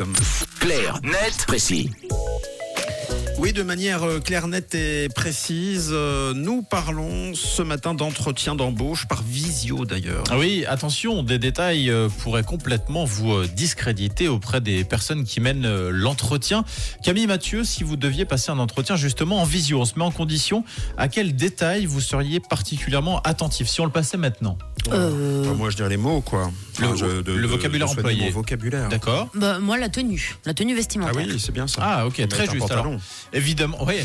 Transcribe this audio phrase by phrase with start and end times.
[0.00, 0.14] Tom.
[0.60, 1.90] Clair, net, précis.
[3.36, 9.06] Oui, de manière euh, claire, nette et précise, euh, nous parlons ce matin d'entretien d'embauche
[9.08, 10.24] par visio d'ailleurs.
[10.30, 15.88] Ah oui, attention, des détails euh, pourraient complètement vous discréditer auprès des personnes qui mènent
[15.90, 16.64] l'entretien.
[17.04, 20.10] Camille Mathieu, si vous deviez passer un entretien justement en visio, on se met en
[20.10, 20.64] condition,
[20.96, 24.56] à quel détail vous seriez particulièrement attentif si on le passait maintenant?
[24.92, 26.50] Euh, Enfin, moi, je dirais les mots, quoi.
[26.80, 28.24] Le- vocabulaire de employé.
[28.26, 28.88] Mon vocabulaire.
[28.88, 30.36] D'accord bah, moi, la tenue.
[30.46, 31.26] La tenue Ah vestimentaire.
[31.28, 31.80] oui, c'est bien ça.
[31.82, 32.70] Ah ok, très juste.
[32.70, 32.86] Alors,
[33.32, 33.96] évidemment, oui,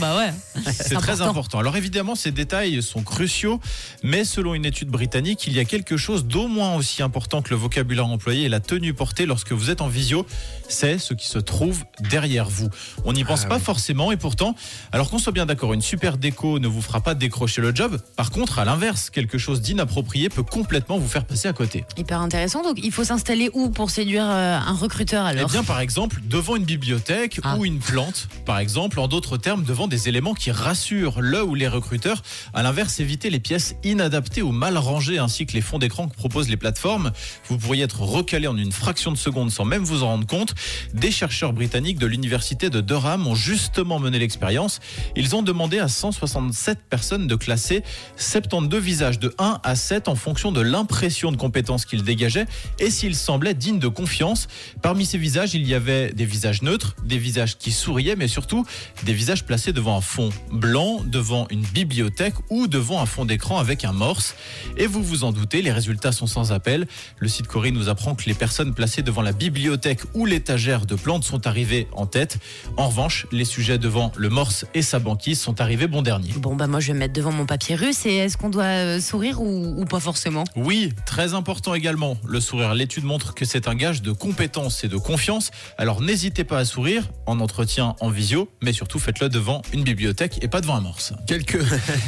[0.00, 0.32] bah ouais.
[0.72, 1.30] c'est très important.
[1.30, 1.58] important.
[1.60, 3.60] Alors évidemment, ces détails sont cruciaux,
[4.02, 7.50] mais selon une étude britannique, il y a quelque chose d'au moins aussi important que
[7.50, 10.26] le vocabulaire employé et la tenue portée lorsque vous êtes en visio,
[10.68, 12.68] c'est ce qui se trouve derrière vous.
[13.04, 13.62] On n'y pense Ah pas oui.
[13.62, 14.56] forcément et pourtant,
[14.92, 18.00] alors qu'on soit bien d'accord, une super déco ne vous fera pas décrocher le job.
[18.16, 21.84] Par contre, à l'inverse, quelque chose d'inapproprié peut complètement vous faire passer à côté.
[21.96, 22.62] Hyper intéressant.
[22.62, 26.20] Donc, il faut s'installer où pour séduire euh, un recruteur Eh alors bien, par exemple,
[26.24, 27.56] devant une bibliothèque Ah.
[27.56, 31.54] ou une plante, par exemple, en d'autres termes, devant des éléments qui rassurent le ou
[31.54, 32.22] les recruteurs.
[32.52, 36.14] À l'inverse, évitez les pièces inadaptées ou mal rangées ainsi que les fonds d'écran que
[36.14, 37.12] proposent les plateformes.
[37.48, 40.54] Vous pourriez être recalé en une fraction de seconde sans même vous en rendre compte.
[40.94, 44.80] Des chercheurs britanniques de l'université de Durham ont justement mené l'expérience.
[45.16, 47.82] Ils ont demandé à 167 personnes de classer
[48.16, 52.46] 72 visages de 1 à 7 en fonction de l'impression de compétences qu'ils dégageaient
[52.78, 54.48] et s'ils semblaient dignes de confiance.
[54.82, 58.64] Parmi ces visages, il y avait des visages neutres, des visages qui souriaient, mais surtout
[59.04, 63.58] des visages placés devant un fond blanc, devant une bibliothèque ou devant un fond d'écran
[63.58, 64.34] avec un morse.
[64.76, 66.86] Et vous vous en doutez, les résultats sont sans appel.
[67.18, 70.94] Le site Corée nous apprend que les personnes placées devant la bibliothèque ou l'étagère de
[70.94, 72.38] plantes sont arrivées en tête.
[72.76, 76.32] En revanche, les sujets devant le morse et sa banquise sont arrivés bon dernier.
[76.36, 78.06] Bon, bah moi, je vais me mettre devant mon papier russe.
[78.06, 82.16] Et est-ce qu'on doit euh, sourire ou, ou pas forcément Oui, très important également.
[82.26, 85.50] Le sourire, l'étude montre que c'est un gage de compétence et de confiance.
[85.78, 90.38] Alors n'hésitez pas à sourire en entretien, en visio, mais surtout faites-le devant une bibliothèque
[90.42, 91.12] et pas devant un morse.
[91.26, 91.58] Quelques,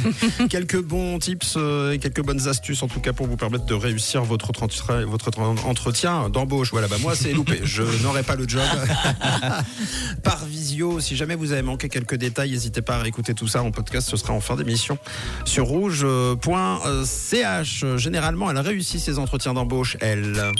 [0.49, 3.73] quelques bons tips euh, et quelques bonnes astuces en tout cas pour vous permettre de
[3.73, 5.29] réussir votre, entretien- votre
[5.65, 6.71] entretien d'embauche.
[6.71, 7.59] Voilà, bah moi c'est loupé.
[7.63, 8.61] Je n'aurai pas le job.
[10.23, 13.63] Par visio, si jamais vous avez manqué quelques détails, n'hésitez pas à réécouter tout ça
[13.63, 14.09] en podcast.
[14.09, 14.97] Ce sera en fin d'émission
[15.45, 17.83] sur rouge.ch.
[17.95, 20.51] Généralement, elle réussit ses entretiens d'embauche, elle.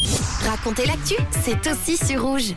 [0.47, 2.53] Racontez l'actu, c'est aussi sur rouge.